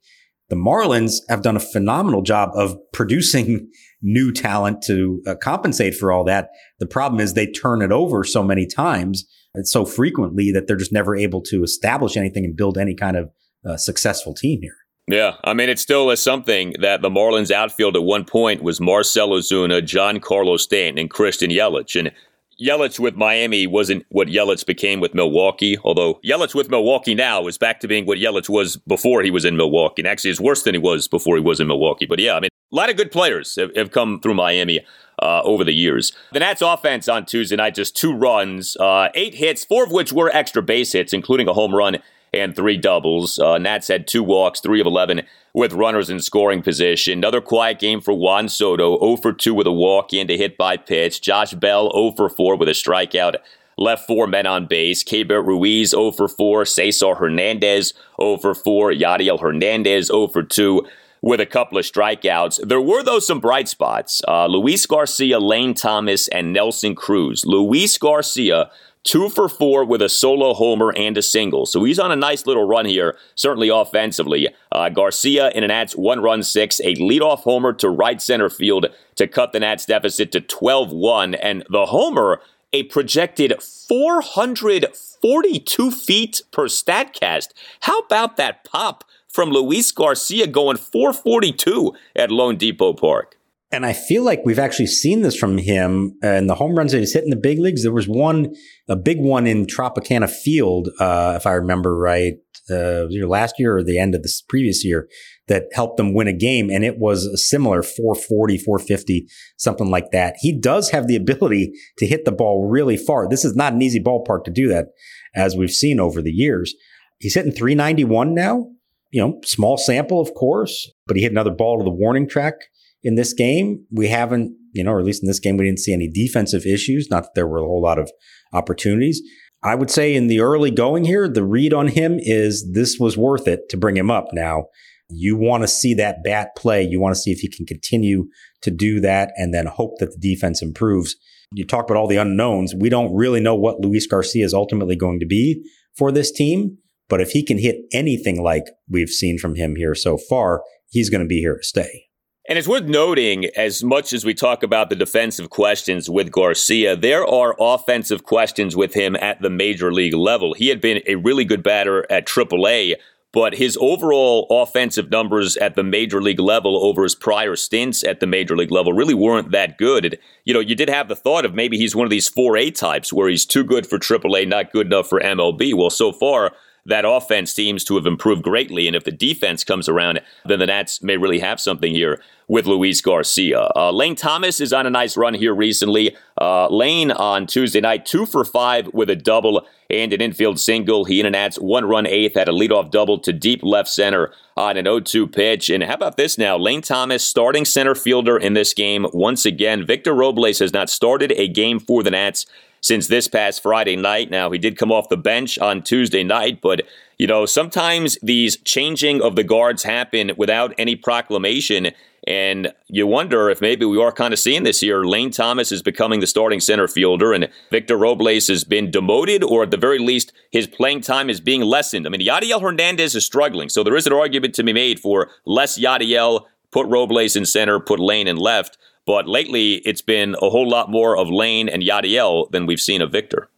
[0.49, 3.71] The Marlins have done a phenomenal job of producing
[4.03, 6.49] new talent to uh, compensate for all that.
[6.81, 10.77] The problem is they turn it over so many times and so frequently that they're
[10.77, 13.31] just never able to establish anything and build any kind of
[13.65, 14.77] uh, successful team here.
[15.11, 18.81] Yeah, I mean, it still is something that the Marlins outfield at one point was
[18.81, 21.99] Marcell Ozuna, Carlos Stanton, and Christian Yelich.
[21.99, 22.13] And
[22.61, 27.59] Yelich with Miami wasn't what Yelich became with Milwaukee, although Yelich with Milwaukee now is
[27.59, 30.03] back to being what Yelich was before he was in Milwaukee.
[30.03, 32.07] And actually, is worse than he was before he was in Milwaukee.
[32.07, 34.87] But yeah, I mean, a lot of good players have, have come through Miami
[35.21, 36.13] uh, over the years.
[36.33, 40.13] The Nats offense on Tuesday night, just two runs, uh, eight hits, four of which
[40.13, 41.99] were extra base hits, including a home run
[42.33, 43.39] and three doubles.
[43.39, 47.19] Uh, Nats had two walks, three of 11 with runners in scoring position.
[47.19, 50.57] Another quiet game for Juan Soto, 0 for 2 with a walk and a hit
[50.57, 51.21] by pitch.
[51.21, 53.37] Josh Bell, 0 for 4 with a strikeout.
[53.77, 55.03] Left four men on base.
[55.03, 56.67] Keibert Ruiz 0 for 4.
[56.67, 58.93] Cesar Hernandez 0 for 4.
[58.93, 60.87] Yadiel Hernandez 0 for 2
[61.23, 62.67] with a couple of strikeouts.
[62.67, 64.21] There were, though, some bright spots.
[64.29, 67.45] Uh, Luis Garcia, Lane Thomas, and Nelson Cruz.
[67.47, 68.71] Luis Garcia
[69.05, 71.67] two for four with a solo homer and a single.
[71.67, 74.49] So he's on a nice little run here, certainly offensively.
[74.73, 78.87] Uh, Garcia in an Nats one run six, a leadoff homer to right center field
[79.17, 81.35] to cut the Nats deficit to 12 1.
[81.35, 82.41] And the homer,
[82.73, 87.49] a projected 442 feet per StatCast.
[87.81, 93.37] How about that pop from Luis Garcia going 442 at loanDepot Park?
[93.73, 96.99] And I feel like we've actually seen this from him and the home runs that
[96.99, 97.85] he's hit in the big leagues.
[97.85, 98.53] There was one,
[98.89, 102.35] a big one in Tropicana Field, uh, if I remember right,
[102.69, 105.09] uh, last year or the end of this previous year
[105.47, 106.69] that helped them win a game.
[106.69, 110.35] And it was a similar 440, 450, something like that.
[110.41, 113.29] He does have the ability to hit the ball really far.
[113.29, 114.87] This is not an easy ballpark to do that,
[115.35, 116.75] as we've seen over the years.
[117.19, 118.67] He's hitting 391 now.
[119.11, 122.55] You know, small sample, of course, but he hit another ball to the warning track
[123.03, 123.85] in this game.
[123.91, 126.67] We haven't, you know, or at least in this game, we didn't see any defensive
[126.67, 127.09] issues.
[127.11, 128.11] Not that there were a whole lot of
[128.53, 129.23] opportunities.
[129.63, 133.19] I would say in the early going here, the read on him is this was
[133.19, 134.29] worth it to bring him up.
[134.33, 134.65] Now,
[135.11, 136.83] you want to see that bat play.
[136.83, 138.29] You want to see if he can continue
[138.63, 141.17] to do that and then hope that the defense improves.
[141.53, 142.75] You talk about all the unknowns.
[142.75, 145.63] We don't really know what Luis Garcia is ultimately going to be
[145.97, 146.79] for this team.
[147.09, 151.11] But if he can hit anything like we've seen from him here so far, he's
[151.11, 152.10] going to be here to stay.
[152.51, 156.97] And it's worth noting, as much as we talk about the defensive questions with Garcia,
[156.97, 160.55] there are offensive questions with him at the major league level.
[160.55, 162.97] He had been a really good batter at AAA,
[163.33, 168.19] but his overall offensive numbers at the major league level over his prior stints at
[168.19, 170.19] the major league level really weren't that good.
[170.45, 173.13] you know, you did have the thought of maybe he's one of these 4A types
[173.13, 175.73] where he's too good for AAA, not good enough for MLB.
[175.73, 176.51] Well, so far,
[176.87, 178.87] that offense seems to have improved greatly.
[178.87, 182.67] And if the defense comes around, then the Nats may really have something here with
[182.67, 183.71] Luis Garcia.
[183.77, 186.17] Uh, Lane Thomas is on a nice run here recently.
[186.41, 191.05] Uh, Lane on Tuesday night, two for five with a double and an infield single.
[191.05, 194.33] He and an Nats one run eighth had a leadoff double to deep left center
[194.57, 195.71] on an 0 2 pitch.
[195.71, 196.57] And how about this now?
[196.57, 199.87] Lane Thomas, starting center fielder in this game once again.
[199.87, 202.47] Victor Robles has not started a game for the Nats
[202.81, 204.31] since this past Friday night.
[204.31, 206.83] Now, he did come off the bench on Tuesday night, but,
[207.19, 211.91] you know, sometimes these changing of the guards happen without any proclamation.
[212.27, 215.05] And you wonder if maybe we are kind of seeing this here.
[215.05, 219.63] Lane Thomas is becoming the starting center fielder, and Victor Robles has been demoted, or
[219.63, 222.07] at the very least, his playing time is being lessened.
[222.07, 225.31] I mean, Yadiel Hernandez is struggling, so there is an argument to be made for
[225.47, 228.77] less Yadiel, put Robles in center, put Lane in left.
[229.07, 233.03] But lately, it's been a whole lot more of Lane and Yadiel than we've seen
[233.03, 233.51] of Victor.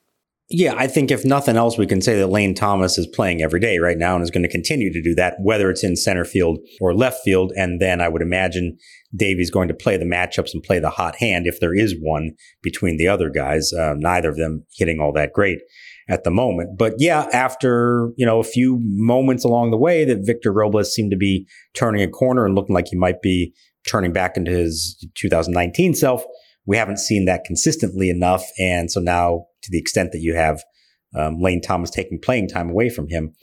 [0.54, 3.58] Yeah, I think if nothing else, we can say that Lane Thomas is playing every
[3.58, 6.26] day right now and is going to continue to do that, whether it's in center
[6.26, 7.52] field or left field.
[7.56, 8.76] And then I would imagine
[9.16, 12.32] Davey's going to play the matchups and play the hot hand if there is one
[12.62, 13.72] between the other guys.
[13.72, 15.60] Uh, neither of them hitting all that great
[16.08, 16.76] at the moment.
[16.76, 21.12] But yeah, after, you know, a few moments along the way that Victor Robles seemed
[21.12, 23.54] to be turning a corner and looking like he might be
[23.88, 26.24] turning back into his 2019 self,
[26.66, 28.44] we haven't seen that consistently enough.
[28.58, 30.62] And so now, to the extent that you have
[31.16, 33.34] um, Lane Thomas taking playing time away from him,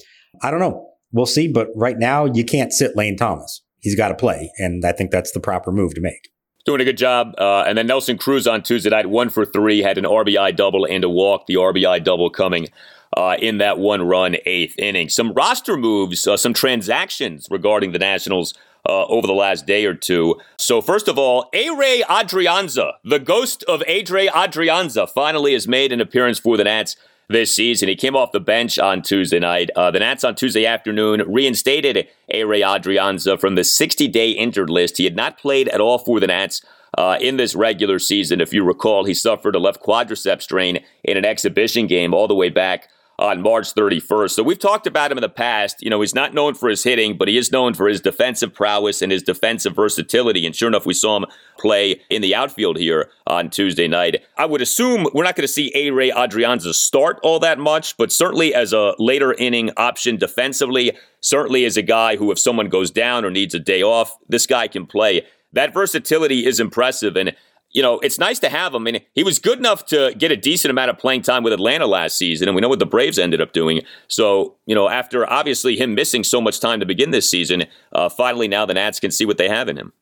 [0.42, 0.88] I don't know.
[1.12, 1.48] We'll see.
[1.48, 3.62] But right now, you can't sit Lane Thomas.
[3.80, 4.52] He's got to play.
[4.58, 6.30] And I think that's the proper move to make.
[6.66, 7.34] Doing a good job.
[7.38, 10.86] Uh, and then Nelson Cruz on Tuesday night, one for three, had an RBI double
[10.86, 11.48] and a walk.
[11.48, 12.68] The RBI double coming
[13.16, 15.10] uh, in that one run eighth inning.
[15.10, 18.54] Some roster moves, uh, some transactions regarding the Nationals
[18.88, 20.40] uh, over the last day or two.
[20.58, 26.02] So, first of all, Ehire Adrianza, the ghost of Ehire Adrianza, finally has made an
[26.02, 26.96] appearance for the Nats
[27.30, 27.88] this season.
[27.88, 29.70] He came off the bench on Tuesday night.
[29.76, 34.98] Uh, the Nats on Tuesday afternoon reinstated Ehire Adrianza from the 60 day injured list.
[34.98, 36.62] He had not played at all for the Nats.
[36.98, 41.18] Uh, in this regular season, if you recall, he suffered a left quadricep strain in
[41.18, 44.32] an exhibition game all the way back on March 31st.
[44.32, 45.84] So we've talked about him in the past.
[45.84, 48.54] You know, he's not known for his hitting, but he is known for his defensive
[48.54, 50.46] prowess and his defensive versatility.
[50.46, 51.26] And sure enough, we saw him
[51.58, 54.24] play in the outfield here on Tuesday night.
[54.38, 58.12] I would assume we're not going to see Ehire Adrianza start all that much, but
[58.12, 62.90] certainly as a later inning option defensively, certainly as a guy who, if someone goes
[62.90, 65.26] down or needs a day off, this guy can play.
[65.52, 67.18] That versatility is impressive.
[67.18, 67.36] And
[67.72, 68.88] you know, it's nice to have him.
[68.88, 71.54] I mean, he was good enough to get a decent amount of playing time with
[71.54, 73.82] Atlanta last season, and we know what the Braves ended up doing.
[74.08, 78.10] So, you know, after obviously him missing so much time to begin this season, uh,
[78.10, 79.94] finally now the Nats can see what they have in him.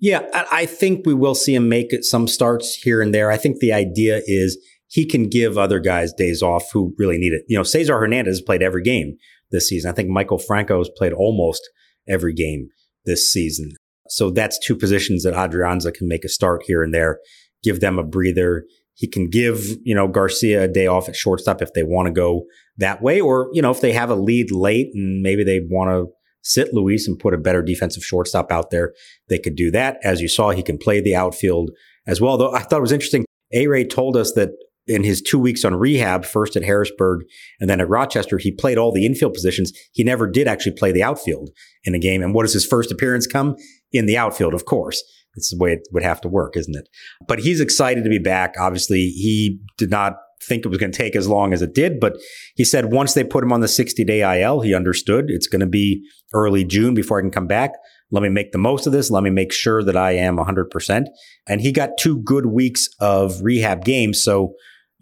[0.00, 3.30] Yeah, I think we will see him make some starts here and there.
[3.30, 4.58] I think the idea is
[4.88, 7.44] he can give other guys days off who really need it.
[7.48, 9.16] You know, Cesar Hernandez has played every game
[9.50, 9.90] this season.
[9.90, 11.62] I think Maikel Franco has played almost
[12.06, 12.68] every game
[13.06, 13.72] this season.
[14.08, 17.18] So that's two positions that Adrianza can make a start here and there,
[17.62, 18.64] give them a breather.
[18.94, 22.12] He can give, you know, Garcia a day off at shortstop if they want to
[22.12, 22.44] go
[22.76, 23.20] that way.
[23.20, 26.12] Or, you know, if they have a lead late and maybe they want to
[26.42, 28.92] sit Luis and put a better defensive shortstop out there,
[29.28, 29.98] they could do that.
[30.04, 31.70] As you saw, he can play the outfield
[32.06, 32.36] as well.
[32.36, 33.24] Though I thought it was interesting.
[33.54, 34.50] Ehire told us that
[34.86, 37.22] in his two weeks on rehab, first at Harrisburg
[37.60, 39.72] and then at Rochester, he played all the infield positions.
[39.92, 41.50] He never did actually play the outfield
[41.84, 42.22] in a game.
[42.22, 43.56] And what does his first appearance come?
[43.92, 45.02] In the outfield, of course.
[45.36, 46.88] It's the way it would have to work, isn't it?
[47.26, 48.54] But he's excited to be back.
[48.58, 50.14] Obviously, he did not
[50.46, 52.16] think it was going to take as long as it did, but
[52.54, 55.60] he said once they put him on the 60 day IL, he understood it's going
[55.60, 57.72] to be early June before I can come back.
[58.10, 59.10] Let me make the most of this.
[59.10, 61.06] Let me make sure that I am 100%.
[61.48, 64.22] And he got two good weeks of rehab games.
[64.22, 64.54] So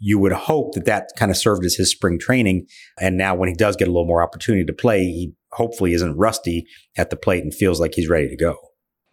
[0.05, 2.67] you would hope that that kind of served as his spring training.
[2.99, 6.17] And now when he does get a little more opportunity to play, he hopefully isn't
[6.17, 6.65] rusty
[6.97, 8.57] at the plate and feels like he's ready to go.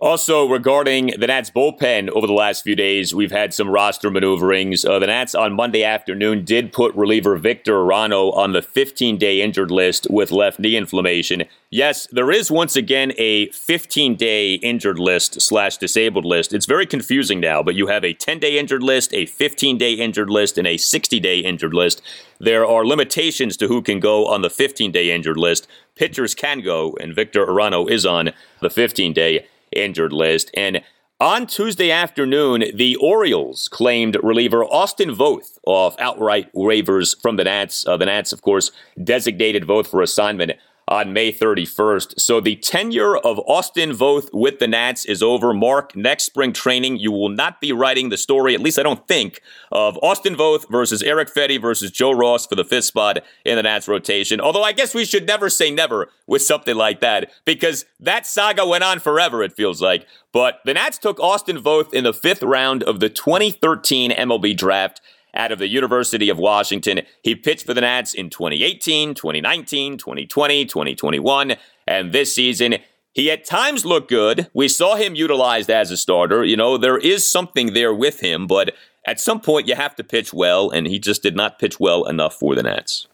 [0.00, 4.82] Also, regarding the Nats bullpen over the last few days, we've had some roster maneuverings.
[4.82, 9.42] Uh, the Nats on Monday afternoon did put reliever Victor Arano on the 15 day
[9.42, 11.44] injured list with left knee inflammation.
[11.68, 16.54] Yes, there is once again a 15 day injured list slash disabled list.
[16.54, 19.92] It's very confusing now, but you have a 10 day injured list, a 15 day
[19.92, 22.00] injured list, and a 60 day injured list.
[22.38, 25.68] There are limitations to who can go on the 15 day injured list.
[25.94, 28.30] Pitchers can go, and Victor Arano is on
[28.62, 30.50] the 15 day injured list.
[30.54, 30.82] And
[31.20, 37.86] on Tuesday afternoon, the Orioles claimed reliever Austin Voth off outright waivers from the Nats.
[37.86, 38.70] Uh, the Nats, of course,
[39.04, 40.52] designated Voth for assignment
[40.90, 42.20] on May 31st.
[42.20, 45.54] So the tenure of Austin Voth with the Nats is over.
[45.54, 49.06] Mark, next spring training, you will not be writing the story, at least I don't
[49.06, 53.56] think, of Austin Voth versus Eric Fedde versus Joe Ross for the fifth spot in
[53.56, 54.40] the Nats rotation.
[54.40, 58.66] Although I guess we should never say never with something like that because that saga
[58.66, 60.06] went on forever, it feels like.
[60.32, 65.00] But the Nats took Austin Voth in the fifth round of the 2013 MLB draft
[65.34, 67.00] out of the University of Washington.
[67.22, 72.76] He pitched for the Nats in 2018, 2019, 2020, 2021, and this season.
[73.12, 74.48] He at times looked good.
[74.54, 76.44] We saw him utilized as a starter.
[76.44, 78.74] You know, there is something there with him, but
[79.06, 82.04] at some point you have to pitch well, and he just did not pitch well
[82.04, 83.08] enough for the Nats.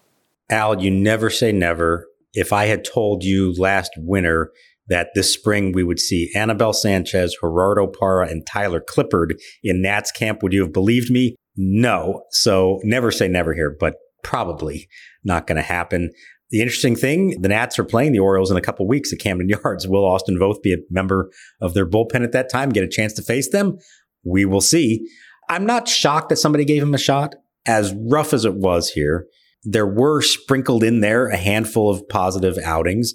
[0.51, 2.07] Al, you never say never.
[2.35, 4.53] If I had told you last winter
[4.89, 9.33] that this spring we would see Anibal Sanchez, Gerardo Parra, and Tyler Clippard
[9.65, 11.37] in Nats camp, would you have believed me?
[11.57, 12.23] No.
[12.31, 14.89] So never say never here, but probably
[15.25, 16.11] not going to happen.
[16.51, 19.49] The interesting thing, the Nats are playing the Orioles in a couple weeks at Camden
[19.65, 19.89] Yards.
[19.89, 21.31] Will Austin Voth be a member
[21.61, 23.79] of their bullpen at that time, get a chance to face them?
[24.25, 25.07] We will see.
[25.49, 27.35] I'm not shocked that somebody gave him a shot.
[27.67, 29.27] as rough as it was here,
[29.65, 33.13] there were sprinkled in there a handful of positive outings.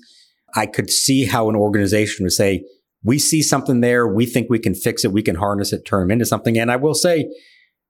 [0.55, 2.65] I could see how an organization would say,
[3.03, 4.07] we see something there.
[4.07, 5.11] We think we can fix it.
[5.11, 6.57] We can harness it, turn them into something.
[6.57, 7.25] And I will say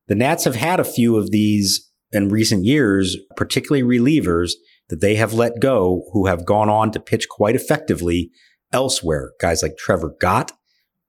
[0.07, 4.51] the Nats have had a few of these in recent years, particularly relievers
[4.89, 8.29] that they have let go who have gone on to pitch quite effectively
[8.73, 9.31] elsewhere.
[9.39, 10.51] Guys like Trevor Gott,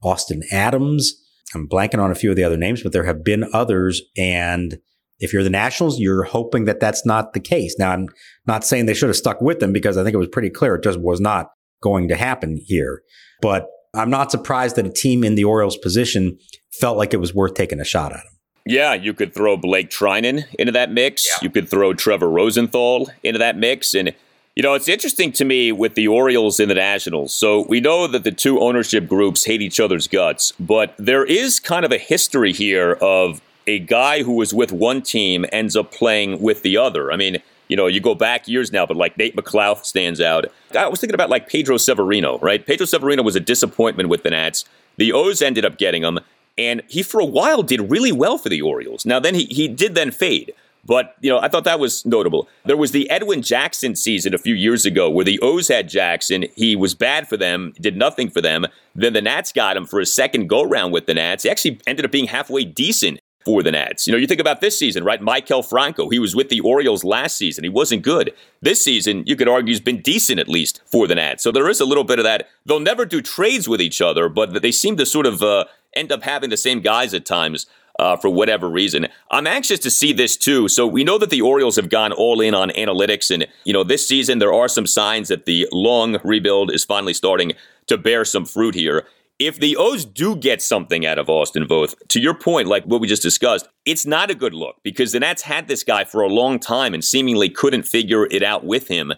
[0.02, 1.14] Austin Adams.
[1.54, 4.00] I'm blanking on a few of the other names, but there have been others.
[4.16, 4.78] And
[5.18, 7.76] if you're the Nationals, you're hoping that that's not the case.
[7.78, 8.08] Now, I'm
[8.46, 10.76] not saying they should have stuck with them because I think it was pretty clear
[10.76, 11.50] it just was not
[11.82, 13.02] going to happen here.
[13.40, 16.38] But I'm not surprised that a team in the Orioles position
[16.72, 18.31] felt like it was worth taking a shot at him.
[18.64, 21.26] Yeah, you could throw Blake Treinen into that mix.
[21.26, 21.34] Yeah.
[21.42, 23.94] You could throw Trevor Rosenthal into that mix.
[23.94, 24.14] And,
[24.54, 27.32] you know, it's interesting to me with the Orioles and the Nationals.
[27.34, 31.58] So we know that the two ownership groups hate each other's guts, but there is
[31.58, 35.92] kind of a history here of a guy who was with one team ends up
[35.92, 37.12] playing with the other.
[37.12, 37.38] I mean,
[37.68, 40.46] you know, you go back years now, but like Nate McLouth stands out.
[40.76, 42.64] I was thinking about like Pedro Severino, right?
[42.64, 44.64] Pedro Severino was a disappointment with the Nats.
[44.98, 46.20] The O's ended up getting him.
[46.58, 49.06] And he, for a while, did really well for the Orioles.
[49.06, 50.54] Now, then he, he did then fade.
[50.84, 52.48] But, you know, I thought that was notable.
[52.64, 56.46] There was the Edwin Jackson season a few years ago where the O's had Jackson.
[56.56, 58.66] He was bad for them, did nothing for them.
[58.94, 61.44] Then the Nats got him for a second go round with the Nats.
[61.44, 64.06] He actually ended up being halfway decent for the Nats.
[64.06, 65.20] You know, you think about this season, right?
[65.20, 67.64] Maikel Franco, he was with the Orioles last season.
[67.64, 68.32] He wasn't good.
[68.60, 71.42] This season, you could argue he's been decent at least for the Nats.
[71.42, 72.48] So there is a little bit of that.
[72.66, 75.64] They'll never do trades with each other, but they seem to sort of uh,
[75.94, 77.66] end up having the same guys at times.
[77.98, 79.06] Uh, for whatever reason.
[79.30, 80.66] I'm anxious to see this too.
[80.66, 83.84] So we know that the Orioles have gone all in on analytics, and you know
[83.84, 87.52] this season there are some signs that the long rebuild is finally starting
[87.88, 89.04] to bear some fruit here.
[89.46, 93.00] If the O's do get something out of Austin Voth, to your point, like what
[93.00, 96.22] we just discussed, it's not a good look because the Nats had this guy for
[96.22, 99.12] a long time and seemingly couldn't figure it out with him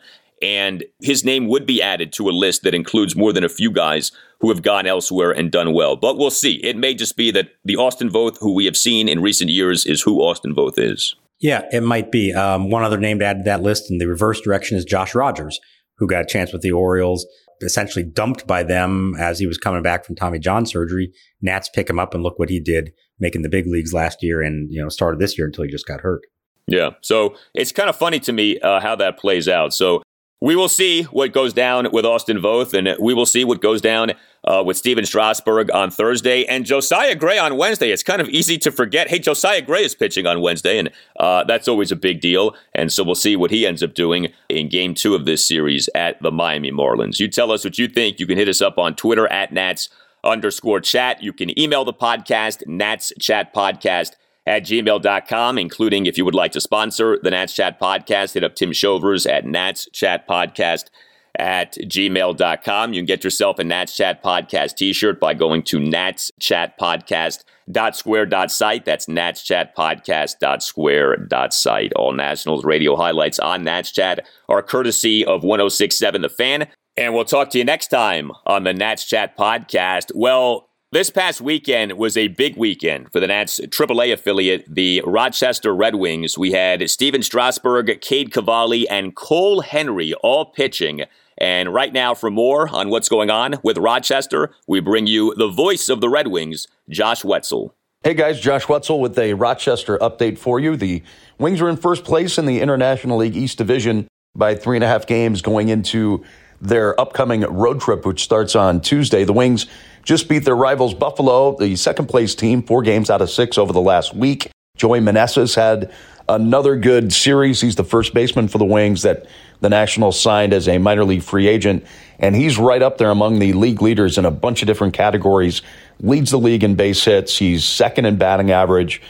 [0.45, 3.71] and his name would be added to a list that includes more than a few
[3.71, 5.97] guys who have gone elsewhere and done well.
[5.97, 6.57] But we'll see.
[6.63, 9.87] It may just be that the Austin Voth who we have seen in recent years
[9.87, 11.17] is who Austin Voth is.
[11.41, 12.33] Yeah, it might be.
[12.33, 15.15] Um, one other name to add to that list in the reverse direction is Josh
[15.15, 15.61] Rogers,
[15.97, 17.27] who got a chance with the Orioles,
[17.65, 21.13] essentially dumped by them as he was coming back from Tommy John surgery.
[21.43, 24.41] Nats pick him up and look what he did, making the big leagues last year
[24.43, 26.23] and you know started this year until he just got hurt.
[26.67, 29.75] Yeah, so it's kind of funny to me uh, how that plays out.
[29.75, 30.03] So
[30.41, 33.81] we will see what goes down with Austin Voth, and we will see what goes
[33.81, 34.13] down
[34.45, 37.91] uh, with Stephen Strasburg on Thursday and Josiah Gray on Wednesday.
[37.91, 39.09] It's kind of easy to forget.
[39.09, 42.55] Hey, Josiah Gray is pitching on Wednesday, and uh, that's always a big deal.
[42.75, 45.89] And so we'll see what he ends up doing in game two of this series
[45.95, 47.21] at the Miami Marlins.
[47.21, 48.21] You tell us what you think.
[48.21, 49.89] You can hit us up on Twitter at Nats
[50.25, 51.23] underscore chat.
[51.23, 54.13] You can email the podcast, Nats Chat Podcast
[54.47, 58.55] at gmail.com, including if you would like to sponsor the Nats Chat podcast, hit up
[58.55, 60.91] Tim Shovers at Nats Chat Podcast
[61.39, 62.93] at gmail.com.
[62.93, 66.79] You can get yourself a Nats Chat Podcast t shirt by going to Nats Chat
[66.79, 67.45] Podcast
[67.93, 68.49] Square.
[68.49, 68.85] site.
[68.85, 71.29] That's Nats Chat Podcast Square.
[71.51, 71.93] site.
[71.95, 76.69] All Nationals radio highlights on Nats Chat are courtesy of 1067 The Fan.
[76.97, 80.13] And we'll talk to you next time on the Nats Chat Podcast.
[80.15, 85.75] Well, this past weekend was a big weekend for the Nats AAA affiliate, the Rochester
[85.75, 86.39] Red Wings.
[86.39, 91.03] We had Stephen Strasburg, Cade Cavalli, and Cole Henry all pitching.
[91.37, 95.49] And right now, for more on what's going on with Rochester, we bring you the
[95.49, 97.73] voice of the Red Wings, Josh Whetzel.
[98.05, 100.77] Hey guys, Josh Whetzel with a Rochester update for you.
[100.77, 101.03] The
[101.39, 104.89] Wings are in first place in the International League East Division by three and a
[104.89, 106.25] half games going into
[106.61, 109.25] their upcoming road trip, which starts on Tuesday.
[109.25, 109.67] The Wings
[110.05, 113.73] just beat their rivals Buffalo, the second place team, four games out of six over
[113.73, 114.51] the last week.
[114.77, 115.93] Joey Meneses had
[116.29, 117.61] another good series.
[117.61, 119.27] He's the first baseman for the Wings that
[119.61, 121.85] the Nationals signed as a minor league free agent,
[122.19, 125.63] and he's right up there among the league leaders in a bunch of different categories.
[126.01, 127.39] Leads the league in base hits.
[127.39, 129.01] He's second in batting average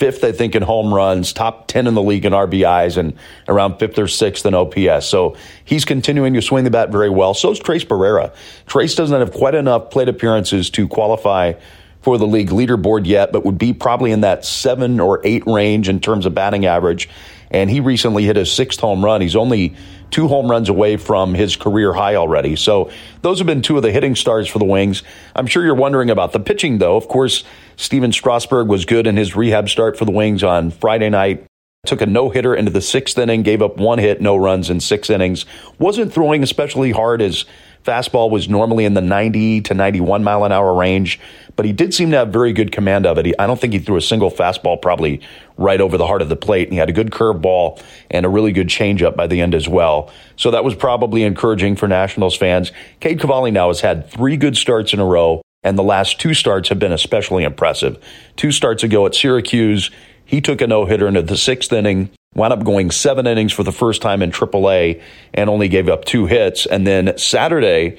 [0.00, 3.12] fifth, I think, in home runs, top 10 in the league in RBIs, and
[3.46, 5.06] around fifth or sixth in OPS.
[5.06, 7.34] So he's continuing to swing the bat very well.
[7.34, 8.34] So is Tres Barrera.
[8.66, 11.52] Tres doesn't have quite enough plate appearances to qualify
[12.00, 15.86] for the league leaderboard yet, but would be probably in that seven or eight range
[15.86, 17.08] in terms of batting average.
[17.50, 19.20] And he recently hit his sixth home run.
[19.20, 19.76] He's only
[20.10, 22.56] two home runs away from his career high already.
[22.56, 22.90] So
[23.22, 25.02] those have been two of the hitting stars for the Wings.
[25.34, 26.96] I'm sure you're wondering about the pitching, though.
[26.96, 27.44] Of course,
[27.76, 31.46] Stephen Strasburg was good in his rehab start for the Wings on Friday night.
[31.86, 34.80] Took a no hitter into the sixth inning, gave up one hit, no runs in
[34.80, 35.46] six innings.
[35.78, 37.22] Wasn't throwing especially hard.
[37.22, 37.46] His
[37.84, 41.18] Fastball was normally in the 90 to 91 mile an hour range,
[41.56, 43.26] but he did seem to have very good command of it.
[43.26, 45.20] He, I don't think he threw a single fastball probably
[45.60, 46.64] right over the heart of the plate.
[46.64, 47.80] And he had a good curveball
[48.10, 50.10] and a really good changeup by the end as well.
[50.36, 52.72] So that was probably encouraging for Nationals fans.
[52.98, 56.34] Cade Cavalli now has had three good starts in a row, and the last two
[56.34, 58.02] starts have been especially impressive.
[58.36, 59.90] Two starts ago at Syracuse,
[60.24, 63.64] he took a no hitter into the sixth inning wound up going seven innings for
[63.64, 65.02] the first time in AAA
[65.34, 66.64] and only gave up two hits.
[66.64, 67.98] And then Saturday,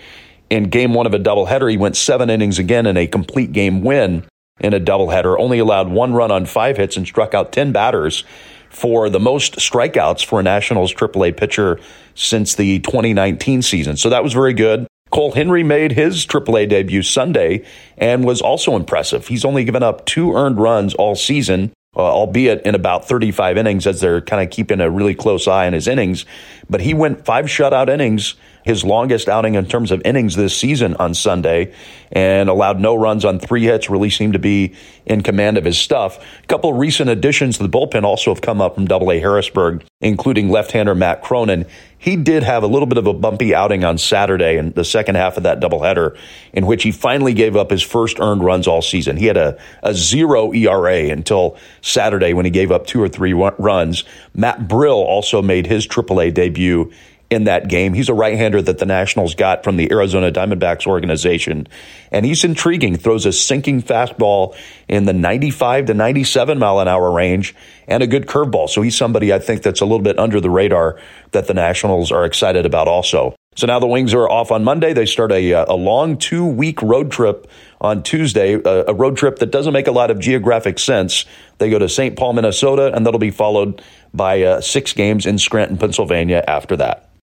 [0.49, 3.81] in game one of a doubleheader, he went seven innings again in a complete game
[3.81, 4.25] win
[4.61, 8.23] in a doubleheader, only allowed one run on five hits and struck out 10 batters
[8.69, 11.79] for the most strikeouts for a Nationals AAA pitcher
[12.15, 13.97] since the 2019 season.
[13.97, 14.87] So that was very good.
[15.09, 17.65] Cole Henry made his AAA debut Sunday
[17.97, 19.27] and was also impressive.
[19.27, 23.85] He's only given up two earned runs all season uh, albeit in about 35 innings
[23.85, 26.25] as they're kind of keeping a really close eye on his innings.
[26.69, 30.95] But he went five shutout innings, his longest outing in terms of innings this season
[30.95, 31.73] on Sunday,
[32.11, 35.77] and allowed no runs on three hits, really seemed to be in command of his
[35.77, 36.23] stuff.
[36.43, 39.83] A couple recent additions to the bullpen also have come up from Double A Harrisburg,
[40.01, 41.65] including left-hander Matt Cronin.
[41.97, 45.15] He did have a little bit of a bumpy outing on Saturday in the second
[45.15, 46.17] half of that doubleheader,
[46.51, 49.17] in which he finally gave up his first earned runs all season.
[49.17, 53.33] He had a, a zero ERA until Saturday when he gave up two or three
[53.33, 54.03] runs.
[54.33, 56.91] Matt Brill also made his AAA debut
[57.31, 57.93] in that game.
[57.93, 61.67] He's a right hander that the Nationals got from the Arizona Diamondbacks organization.
[62.11, 64.55] And he's intriguing, throws a sinking fastball
[64.89, 67.55] in the 95 to 97 mile an hour range
[67.87, 68.69] and a good curveball.
[68.69, 70.99] So he's somebody I think that's a little bit under the radar
[71.31, 73.33] that the Nationals are excited about also.
[73.55, 74.91] So now the Wings are off on Monday.
[74.91, 79.15] They start a, uh, a long two week road trip on Tuesday, a, a road
[79.15, 81.25] trip that doesn't make a lot of geographic sense.
[81.59, 82.17] They go to St.
[82.17, 83.81] Paul, Minnesota, and that'll be followed
[84.13, 87.10] by uh, six games in Scranton, Pennsylvania after that.